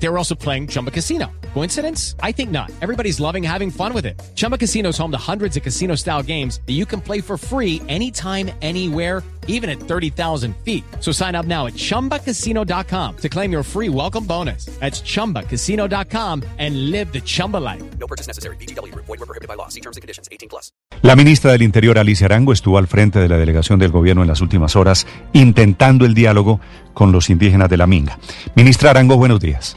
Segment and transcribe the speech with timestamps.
[0.00, 1.26] They were also playing Chumba Casino.
[1.54, 2.14] Coincidence?
[2.22, 2.70] I think not.
[2.80, 4.20] Everybody's loving having fun with it.
[4.36, 7.36] Chumba Casino is home to hundreds of casino style games that you can play for
[7.36, 10.84] free anytime, anywhere, even at 30,000 feet.
[11.00, 14.66] So sign up now at chumbacasino.com to claim your free welcome bonus.
[14.78, 17.82] That's chumbacasino.com and live the Chumba life.
[17.98, 18.56] No purchase necessary.
[18.56, 18.94] BGW.
[18.94, 19.68] Void were prohibited by law.
[19.68, 20.28] See terms and conditions.
[20.30, 20.70] 18 plus.
[21.02, 24.28] La ministra del Interior, Alicia Arango, estuvo al frente de la delegación del gobierno en
[24.28, 26.60] las últimas horas intentando el diálogo
[26.92, 28.18] con los indígenas de la Minga.
[28.54, 29.76] Ministra Arango, buenos días.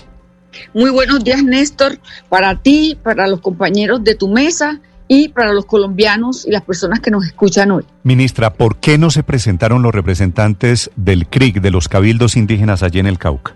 [0.74, 5.66] Muy buenos días, Néstor, para ti, para los compañeros de tu mesa y para los
[5.66, 7.84] colombianos y las personas que nos escuchan hoy.
[8.04, 13.00] Ministra, ¿por qué no se presentaron los representantes del CRIC, de los cabildos indígenas allí
[13.00, 13.56] en el Cauca?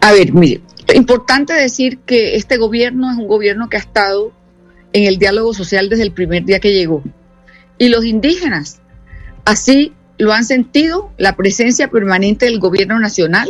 [0.00, 0.60] A ver, mire,
[0.94, 4.32] importante decir que este gobierno es un gobierno que ha estado
[4.92, 7.02] en el diálogo social desde el primer día que llegó.
[7.78, 8.80] Y los indígenas
[9.44, 13.48] así lo han sentido, la presencia permanente del gobierno nacional,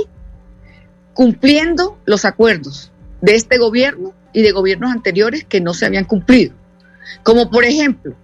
[1.14, 6.54] cumpliendo los acuerdos de este gobierno y de gobiernos anteriores que no se habían cumplido.
[7.22, 8.14] Como por ejemplo,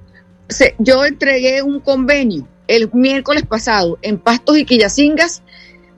[0.48, 5.42] se- yo entregué un convenio el miércoles pasado en Pastos y Quillacingas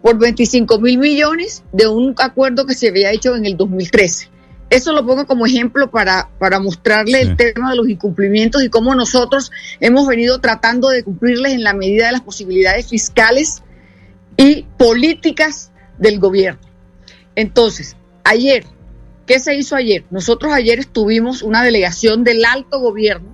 [0.03, 4.29] por 25 mil millones de un acuerdo que se había hecho en el 2013.
[4.71, 7.29] Eso lo pongo como ejemplo para, para mostrarle Sí.
[7.29, 11.75] el tema de los incumplimientos y cómo nosotros hemos venido tratando de cumplirles en la
[11.75, 13.63] medida de las posibilidades fiscales
[14.37, 16.61] y políticas del gobierno.
[17.35, 18.65] Entonces, ayer,
[19.27, 20.05] ¿qué se hizo ayer?
[20.11, 23.29] Nosotros ayer estuvimos una delegación del alto gobierno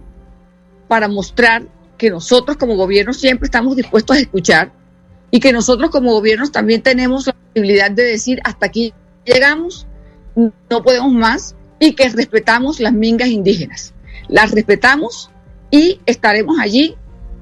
[0.86, 4.72] para mostrar que nosotros como gobierno siempre estamos dispuestos a escuchar
[5.30, 9.86] y que nosotros como gobiernos también tenemos la posibilidad de decir hasta aquí llegamos,
[10.34, 13.92] no podemos más y que respetamos las mingas indígenas.
[14.28, 15.30] Las respetamos
[15.70, 16.96] y estaremos allí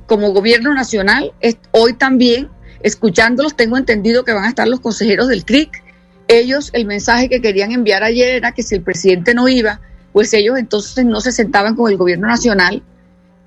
[0.06, 1.32] como gobierno nacional
[1.72, 2.48] hoy también
[2.82, 3.56] escuchándolos.
[3.56, 5.82] Tengo entendido que van a estar los consejeros del CRIC.
[6.28, 9.80] Ellos, el mensaje que querían enviar ayer era que si el presidente no iba,
[10.12, 12.82] pues ellos entonces no se sentaban con el gobierno nacional.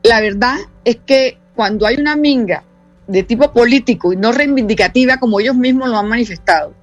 [0.04, 2.64] La verdad es que cuando hay una minga
[3.08, 6.74] de tipo político y no reivindicativa como ellos mismos lo han manifestado,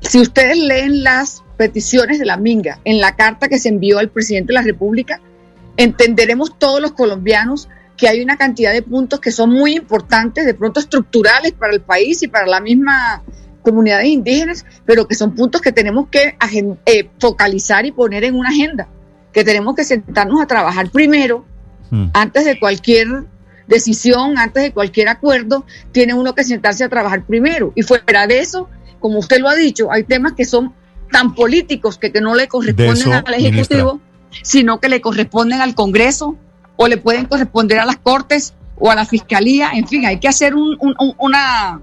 [0.00, 4.08] si ustedes leen las peticiones de la minga en la carta que se envió al
[4.08, 5.20] presidente de la República,
[5.76, 10.54] entenderemos todos los colombianos que hay una cantidad de puntos que son muy importantes, de
[10.54, 13.22] pronto estructurales para el país y para la misma
[13.70, 16.36] comunidades indígenas, pero que son puntos que tenemos que
[16.86, 18.88] eh, focalizar y poner en una agenda,
[19.32, 21.44] que tenemos que sentarnos a trabajar primero,
[21.90, 22.10] Mm.
[22.12, 23.08] antes de cualquier
[23.66, 27.72] decisión, antes de cualquier acuerdo, tiene uno que sentarse a trabajar primero.
[27.74, 28.68] Y fuera de eso,
[29.00, 30.72] como usted lo ha dicho, hay temas que son
[31.10, 34.00] tan políticos que, que no le corresponden eso, al Ejecutivo,
[34.42, 36.36] sino que le corresponden al Congreso
[36.76, 39.70] o le pueden corresponder a las Cortes o a la Fiscalía.
[39.74, 41.80] En fin, hay que hacer un- un- un- una,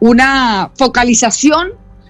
[0.00, 1.68] una focalización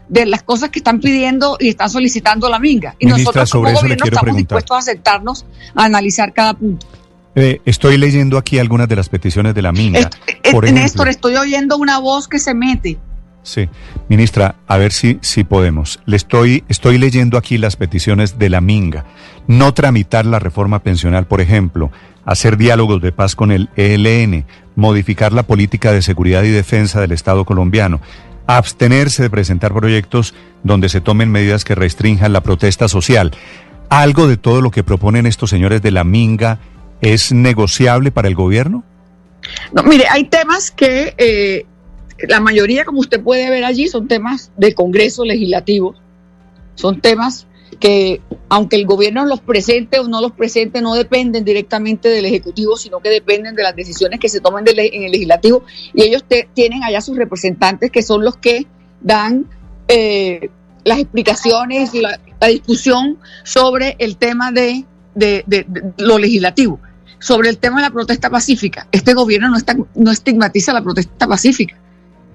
[0.08, 2.94] de las cosas que están pidiendo y están solicitando la minga.
[2.98, 4.58] Y Ministra, nosotros como gobierno estamos preguntar.
[4.58, 6.86] dispuestos a sentarnos a analizar cada punto.
[7.34, 10.00] Eh, estoy leyendo aquí algunas de las peticiones de la Minga.
[10.00, 12.98] Est- Por ejemplo- Néstor, estoy oyendo una voz que se mete.
[13.44, 13.68] Sí,
[14.08, 16.00] ministra, a ver si, si podemos.
[16.04, 19.04] Le estoy, estoy leyendo aquí las peticiones de la Minga.
[19.46, 21.92] No tramitar la reforma pensional, por ejemplo,
[22.28, 24.44] hacer diálogos de paz con el ELN,
[24.76, 28.02] modificar la política de seguridad y defensa del Estado colombiano,
[28.46, 33.32] abstenerse de presentar proyectos donde se tomen medidas que restrinjan la protesta social.
[33.88, 36.58] ¿Algo de todo lo que proponen estos señores de la Minga
[37.00, 38.84] es negociable para el gobierno?
[39.72, 41.64] No, mire, hay temas que eh,
[42.28, 45.94] la mayoría, como usted puede ver allí, son temas de Congreso legislativo.
[46.74, 47.46] Son temas
[47.78, 52.76] que, aunque el gobierno los presente o no los presente, no dependen directamente del Ejecutivo,
[52.76, 55.64] sino que dependen de las decisiones que se tomen del- en el Legislativo.
[55.94, 58.66] Y ellos te- tienen allá sus representantes, que son los que
[59.00, 59.46] dan
[59.88, 60.50] eh,
[60.84, 64.84] las explicaciones y la, discusión sobre el tema de-
[65.14, 65.66] de- de
[65.98, 66.78] lo legislativo
[67.20, 68.86] sobre el tema de la protesta pacífica.
[68.92, 71.76] Este gobierno no, está, no estigmatiza la protesta pacífica.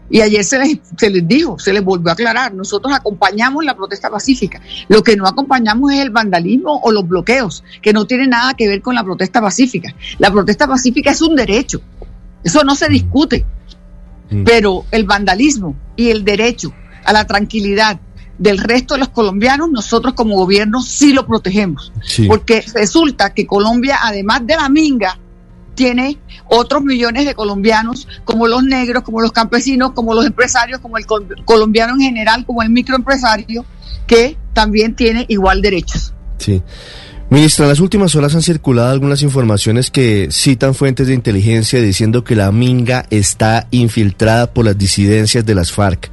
[0.09, 3.75] Y ayer se les, se les dijo, se les volvió a aclarar, nosotros acompañamos la
[3.75, 4.61] protesta pacífica.
[4.87, 8.67] Lo que no acompañamos es el vandalismo o los bloqueos, que no tiene nada que
[8.67, 9.95] ver con la protesta pacífica.
[10.19, 11.81] La protesta pacífica es un derecho,
[12.43, 13.45] eso no se discute.
[14.29, 14.43] Mm.
[14.43, 16.73] Pero el vandalismo y el derecho
[17.05, 17.99] a la tranquilidad
[18.37, 21.91] del resto de los colombianos, nosotros como gobierno sí lo protegemos.
[22.27, 25.17] Porque resulta que Colombia, además de la minga,
[25.75, 26.17] tiene
[26.47, 31.05] otros millones de colombianos, como los negros, como los campesinos, como los empresarios, como el
[31.05, 33.65] col- colombiano en general, como el microempresario,
[34.07, 36.13] que también tiene igual derechos.
[36.37, 36.61] Sí.
[37.29, 42.23] Ministra, en las últimas horas han circulado algunas informaciones que citan fuentes de inteligencia diciendo
[42.23, 46.11] que la Minga está infiltrada por las disidencias de las FARC.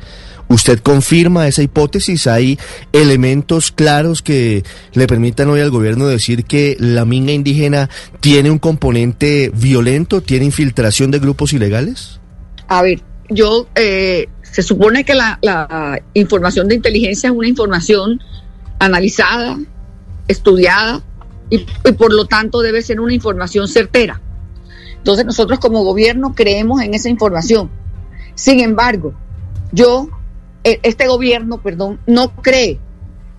[0.50, 2.26] ¿Usted confirma esa hipótesis?
[2.26, 2.58] ¿Hay
[2.92, 4.64] elementos claros que
[4.94, 7.88] le permitan hoy al gobierno decir que la minga indígena
[8.18, 12.18] tiene un componente violento, tiene infiltración de grupos ilegales?
[12.66, 15.38] A ver, yo, eh, se supone que la,
[16.14, 18.20] información de inteligencia es una información
[18.80, 19.56] analizada,
[20.26, 21.00] estudiada
[21.48, 24.20] y, y por lo tanto debe ser una información certera.
[24.96, 27.70] Entonces nosotros como gobierno creemos en esa información.
[28.34, 29.14] Sin embargo,
[29.70, 30.08] yo
[30.64, 32.78] este gobierno, perdón, no cree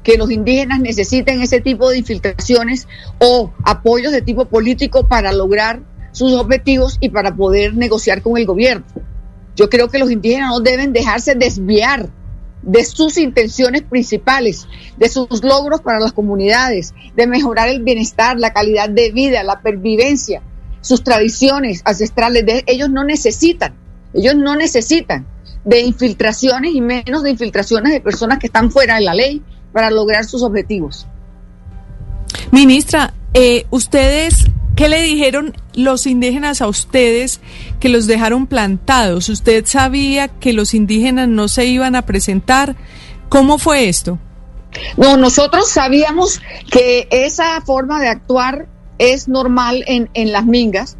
[0.03, 2.87] que los indígenas necesiten ese tipo de infiltraciones
[3.19, 5.81] o apoyos de tipo político para lograr
[6.11, 8.85] sus objetivos y para poder negociar con el gobierno.
[9.55, 12.09] Yo creo que los indígenas no deben dejarse desviar
[12.61, 14.67] de sus intenciones principales,
[14.97, 19.61] de sus logros para las comunidades, de mejorar el bienestar, la calidad de vida, la
[19.61, 20.41] pervivencia,
[20.81, 22.63] sus tradiciones ancestrales.
[22.65, 23.73] Ellos no necesitan,
[24.13, 25.25] ellos no necesitan
[25.63, 29.41] de infiltraciones y menos de infiltraciones de personas que están fuera de la ley
[29.71, 31.07] para lograr sus objetivos.
[32.51, 37.39] Ministra, eh, ustedes, ¿qué le dijeron los indígenas a ustedes
[37.79, 39.29] que los dejaron plantados?
[39.29, 42.75] ¿Usted sabía que los indígenas no se iban a presentar?
[43.29, 44.19] ¿Cómo fue esto?
[44.97, 48.67] No, nosotros sabíamos que esa forma de actuar
[48.97, 50.97] es normal en, en las mingas,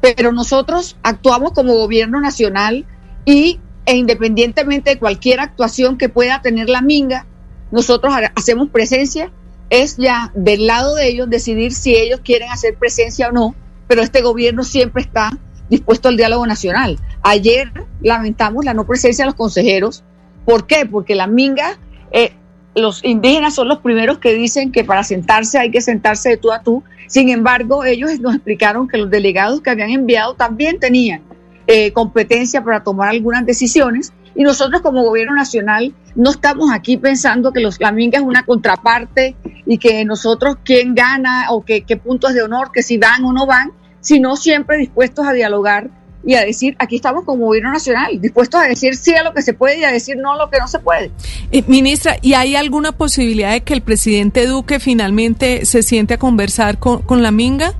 [0.00, 2.86] pero nosotros actuamos como gobierno nacional
[3.24, 7.24] y e independientemente de cualquier actuación que pueda tener la minga,
[7.70, 9.30] nosotros hacemos presencia,
[9.70, 13.54] es ya del lado de ellos decidir si ellos quieren hacer presencia o no,
[13.88, 15.30] pero este gobierno siempre está
[15.70, 16.98] dispuesto al diálogo nacional.
[17.22, 20.04] Ayer lamentamos la no presencia de los consejeros.
[20.44, 20.86] ¿Por qué?
[20.86, 21.78] Porque la minga,
[22.12, 22.32] eh,
[22.74, 26.52] los indígenas son los primeros que dicen que para sentarse hay que sentarse de tú
[26.52, 26.84] a tú.
[27.08, 31.22] Sin embargo, ellos nos explicaron que los delegados que habían enviado también tenían
[31.66, 34.12] eh, competencia para tomar algunas decisiones.
[34.34, 39.34] Y nosotros como gobierno nacional no estamos aquí pensando que los Minga es una contraparte
[39.66, 43.46] y que nosotros quién gana o qué puntos de honor, que si van o no
[43.46, 45.90] van, sino siempre dispuestos a dialogar
[46.26, 49.42] y a decir, aquí estamos como gobierno nacional, dispuestos a decir sí a lo que
[49.42, 51.12] se puede y a decir no a lo que no se puede.
[51.52, 56.18] Eh, ministra, ¿y hay alguna posibilidad de que el presidente Duque finalmente se siente a
[56.18, 57.74] conversar con, con la Minga?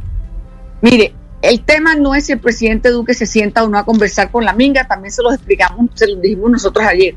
[0.80, 1.12] Mire,
[1.48, 4.44] el tema no es si el presidente Duque se sienta o no a conversar con
[4.44, 7.14] la Minga, también se lo explicamos, se lo dijimos nosotros ayer.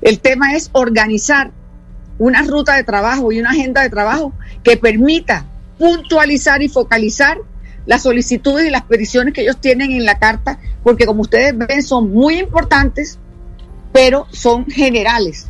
[0.00, 1.50] El tema es organizar
[2.18, 4.32] una ruta de trabajo y una agenda de trabajo
[4.62, 5.46] que permita
[5.78, 7.38] puntualizar y focalizar
[7.84, 11.82] las solicitudes y las peticiones que ellos tienen en la carta, porque como ustedes ven
[11.82, 13.18] son muy importantes,
[13.92, 15.48] pero son generales.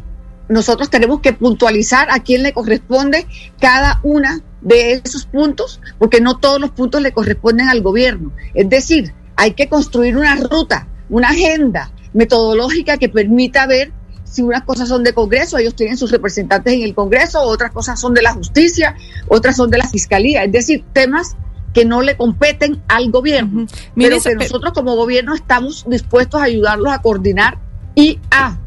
[0.48, 3.26] Nosotros tenemos que puntualizar a quién le corresponde
[3.60, 8.32] cada una de esos puntos, porque no todos los puntos le corresponden al gobierno.
[8.54, 13.92] Es decir, hay que construir una ruta, una agenda metodológica que permita ver
[14.24, 18.00] si unas cosas son de Congreso, ellos tienen sus representantes en el Congreso, otras cosas
[18.00, 18.96] son de la justicia,
[19.28, 21.36] otras son de la Fiscalía, es decir, temas
[21.74, 26.92] que no le competen al gobierno, pero que nosotros como gobierno estamos dispuestos a ayudarlos
[26.92, 27.58] a coordinar
[27.94, 28.58] y a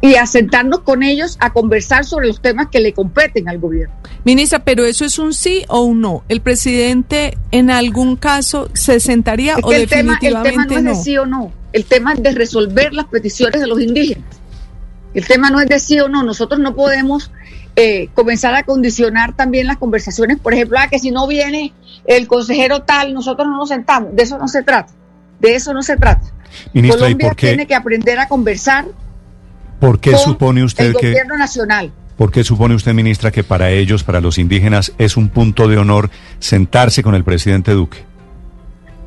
[0.00, 3.94] y a sentarnos con ellos a conversar sobre los temas que le competen al gobierno.
[4.24, 6.24] Ministra, pero eso es un sí o un no.
[6.28, 10.98] ¿El presidente en algún caso se sentaría o el definitivamente tema, el tema no, es
[10.98, 11.52] de sí o no.
[11.72, 14.24] El tema es de resolver las peticiones de los indígenas.
[15.14, 16.22] El tema no es de sí o no.
[16.22, 17.30] Nosotros no podemos
[17.74, 20.38] eh, comenzar a condicionar también las conversaciones.
[20.38, 21.72] Por ejemplo, a ah, que si no viene
[22.06, 24.14] el consejero tal, nosotros no nos sentamos.
[24.14, 24.92] De eso no se trata.
[25.40, 26.26] De eso no se trata.
[26.72, 27.48] Ministra, Colombia ¿y por qué?
[27.48, 28.86] tiene que aprender a conversar
[29.80, 31.08] ¿Por qué supone usted el que...
[31.10, 31.92] gobierno nacional.
[32.16, 35.76] ¿Por qué supone usted, ministra, que para ellos, para los indígenas, es un punto de
[35.76, 37.98] honor sentarse con el presidente Duque?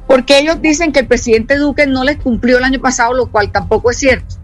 [0.08, 3.52] Porque ellos dicen que el presidente Duque no les cumplió el año pasado, lo cual
[3.52, 4.36] tampoco es cierto.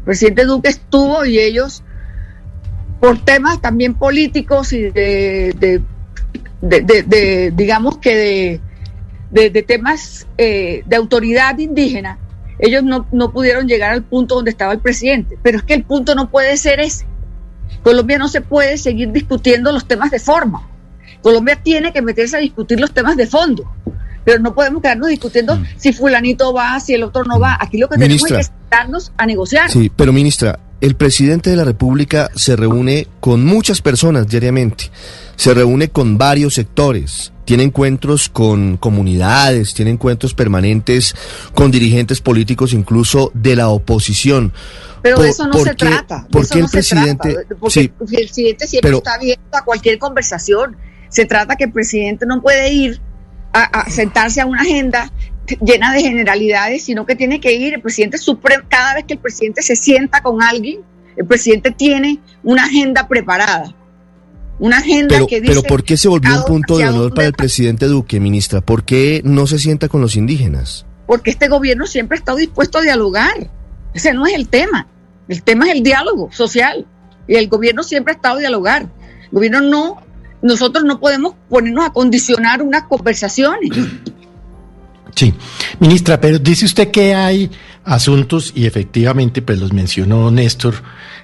[0.00, 1.82] El presidente Duque estuvo y ellos,
[3.00, 5.82] por temas también políticos y de, de,
[6.60, 8.60] de, de- digamos que de,
[9.30, 12.18] de- de temas eh, de autoridad indígena,
[12.62, 15.36] ellos no, no pudieron llegar al punto donde estaba el presidente.
[15.42, 17.04] Pero es que el punto no puede ser ese.
[17.82, 20.68] Colombia no se puede seguir discutiendo los temas de forma.
[21.20, 23.70] Colombia tiene que meterse a discutir los temas de fondo.
[24.24, 25.64] Pero no podemos quedarnos discutiendo Mm.
[25.76, 27.58] si fulanito va, si el otro no va.
[27.60, 28.28] Aquí lo que Ministra.
[28.28, 29.68] tenemos es que sentarnos a negociar.
[29.70, 34.90] Sí, pero ministra, el presidente de la República se reúne con muchas personas diariamente,
[35.34, 41.14] se reúne con varios sectores, tiene encuentros con comunidades, tiene encuentros permanentes
[41.54, 44.52] con dirigentes políticos, incluso de la oposición.
[45.02, 46.22] Pero ¿Por- de eso no se trata.
[46.22, 49.14] de por eso qué el no presidente- trata, Porque sí, el presidente siempre pero- está
[49.14, 50.76] abierto a cualquier conversación.
[51.08, 53.00] Se trata que el presidente no puede ir
[53.52, 55.12] a, a sentarse a una agenda
[55.60, 59.18] llena de generalidades, sino que tiene que ir el presidente supremo, cada vez que el
[59.20, 60.80] presidente se sienta con alguien,
[61.16, 63.74] el presidente tiene una agenda preparada.
[64.62, 65.54] Una agenda Pero, que dice...
[65.54, 68.60] pero ¿por qué se volvió a un punto de honor para el presidente Duque, ministra?
[68.60, 70.86] ¿Por qué no se sienta con los indígenas?
[71.08, 73.50] Porque este gobierno siempre ha estado dispuesto a dialogar.
[73.92, 74.86] Ese no es el tema.
[75.26, 76.86] El tema es el diálogo social.
[77.26, 78.82] Y el gobierno siempre ha estado a dialogar.
[79.24, 79.96] El gobierno no,
[80.42, 83.68] nosotros no podemos ponernos a condicionar unas conversaciones.
[85.16, 85.34] Sí,
[85.80, 87.50] ministra, pero dice usted que hay
[87.84, 90.74] asuntos, y efectivamente, pues los mencionó Néstor,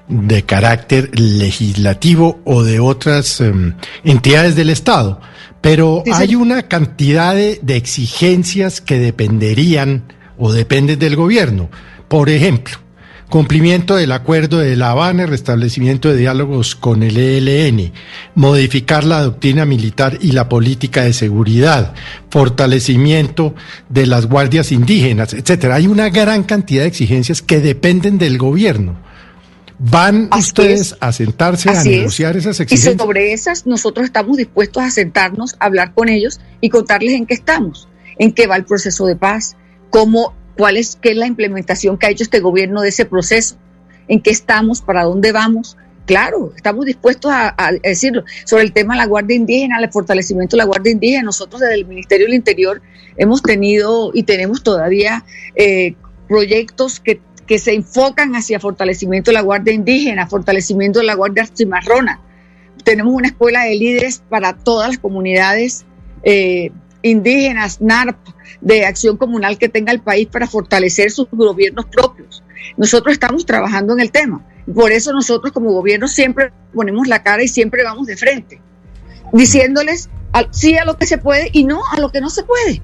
[0.09, 3.75] de carácter legislativo o de otras em,
[4.05, 5.21] entidades del Estado,
[5.61, 10.05] pero Sí, hay una cantidad de, de exigencias que dependerían
[10.39, 11.69] o dependen del gobierno.
[12.09, 12.79] Por ejemplo,
[13.29, 17.93] cumplimiento del acuerdo de La Habana, restablecimiento de diálogos con el ELN,
[18.35, 21.95] modificar la doctrina militar y la política de seguridad,
[22.31, 23.55] fortalecimiento
[23.89, 25.75] de las guardias indígenas, etcétera.
[25.77, 28.97] Hay una gran cantidad de exigencias que dependen del gobierno.
[29.81, 30.97] ¿Van Así ustedes es.
[31.01, 31.85] a sentarse a es.
[31.85, 32.97] negociar esas Y exigencias?
[32.97, 37.35] sobre esas nosotros estamos dispuestos a sentarnos, a hablar con ellos y contarles en qué
[37.35, 37.87] estamos,
[38.19, 39.57] en qué va el proceso de paz,
[39.91, 43.57] cómo, cuál es, qué la implementación que ha hecho este gobierno de ese proceso,
[44.09, 45.77] en qué estamos, para dónde vamos.
[46.05, 48.25] Claro, estamos dispuestos a, a decirlo.
[48.45, 51.75] Sobre el tema de la Guardia Indígena, el fortalecimiento de la Guardia Indígena, nosotros desde
[51.75, 52.83] el Ministerio del Interior
[53.17, 55.25] hemos tenido y tenemos todavía
[55.55, 55.95] eh,
[56.27, 61.47] proyectos que, que se enfocan hacia fortalecimiento de la Guardia Indígena, fortalecimiento de la Guardia
[61.47, 62.21] Cimarrona.
[62.85, 65.85] Tenemos una escuela de líderes para todas las comunidades
[66.23, 66.73] eh,
[67.03, 68.17] indígenas, NARP,
[68.61, 72.43] de acción comunal que tenga el país para fortalecer sus gobiernos propios.
[72.77, 74.45] Nosotros estamos trabajando en el tema.
[74.75, 78.61] Por eso nosotros como gobierno siempre ponemos la cara y siempre vamos de frente,
[79.33, 80.11] diciéndoles
[80.51, 82.83] sí a lo que se puede y no a lo que no se puede.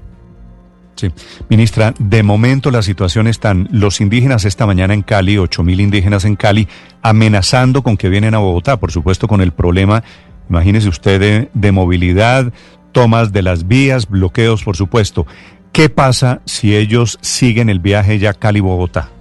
[0.95, 1.11] Sí.
[1.49, 6.23] Ministra, de momento la situación están los indígenas esta mañana en Cali, ocho mil indígenas
[6.23, 6.69] en Cali,
[7.01, 10.03] amenazando con que vienen a Bogotá, por supuesto con el problema,
[10.49, 12.51] imagínese usted, de movilidad,
[12.93, 15.27] tomas de las vías, bloqueos, por supuesto.
[15.75, 19.11] ¿Qué pasa si ellos siguen el viaje ya Cali-Bogotá?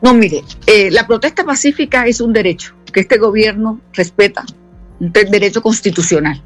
[0.00, 4.46] No, mire, eh, la protesta pacífica es un derecho que este gobierno respeta,
[5.00, 6.44] un derecho constitucional.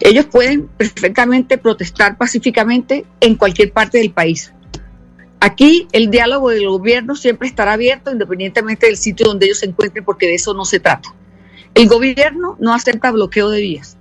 [0.00, 4.52] Ellos pueden perfectamente protestar pacíficamente en cualquier parte del país.
[5.40, 10.04] Aquí el diálogo del gobierno siempre estará abierto independientemente del sitio donde ellos se encuentren
[10.04, 11.14] porque de eso no se trata.
[11.74, 13.97] El gobierno no acepta bloqueo de vías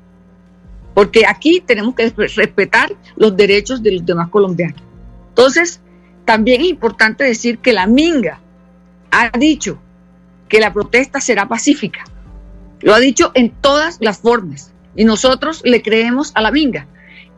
[0.97, 4.81] porque aquí tenemos que respetar los derechos de los demás colombianos.
[5.29, 5.79] Entonces,
[6.25, 8.41] también es importante decir que la Minga
[9.11, 9.79] ha dicho
[10.49, 12.03] que la protesta será pacífica.
[12.79, 16.87] Lo ha dicho en todas las formas y nosotros le creemos a la Minga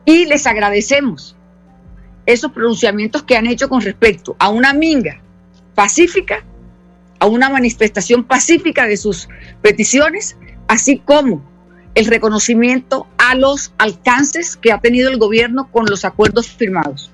[0.06, 1.36] y les agradecemos
[2.24, 5.20] esos pronunciamientos que han hecho con respecto a una Minga
[5.74, 6.46] pacífica,
[7.18, 9.28] a una manifestación pacífica de sus
[9.60, 11.49] peticiones, así como
[12.00, 17.10] el reconocimiento a los alcances que ha tenido el gobierno con los acuerdos firmados.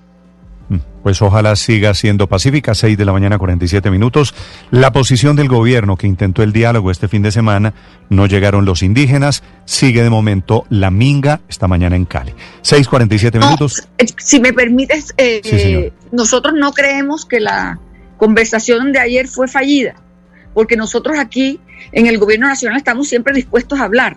[0.69, 4.33] Mm, Pues ojalá siga siendo pacífica, 6 de la mañana 47 minutos.
[4.71, 7.75] La posición del gobierno que intentó el diálogo este fin de semana,
[8.11, 12.33] no llegaron los indígenas, sigue de momento la minga esta mañana en Cali.
[12.63, 13.89] 6.47 No, minutos.
[13.99, 17.79] eh, si me permites, eh, Sí, nosotros no creemos que la
[18.17, 19.95] conversación de ayer fue fallida,
[20.55, 21.61] porque nosotros aquí
[21.93, 24.17] en el gobierno nacional estamos siempre dispuestos a hablar.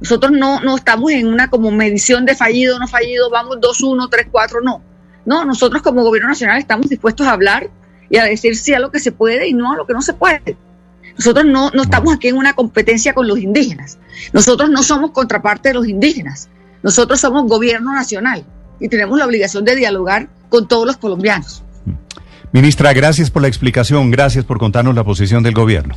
[0.00, 4.62] Nosotros no, no estamos en una como medición de fallido no fallido, vamos 2-1, 3-4,
[4.62, 4.82] no.
[5.24, 7.70] No, nosotros como gobierno nacional estamos dispuestos a hablar
[8.10, 10.02] y a decir sí a lo que se puede y no a lo que no
[10.02, 10.56] se puede.
[11.16, 13.98] Nosotros no, no estamos aquí en una competencia con los indígenas.
[14.32, 16.48] Nosotros no somos contraparte de los indígenas.
[16.82, 18.44] Nosotros somos gobierno nacional
[18.80, 21.62] y tenemos la obligación de dialogar con todos los colombianos.
[22.52, 25.96] Ministra, gracias por la explicación, gracias por contarnos la posición del gobierno.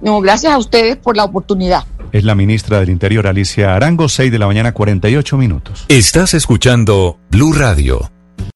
[0.00, 1.84] No, gracias a ustedes por la oportunidad.
[2.12, 5.86] Es la ministra del Interior, Alicia Arango, 6 de la mañana 48 minutos.
[5.88, 8.11] Estás escuchando Blue Radio.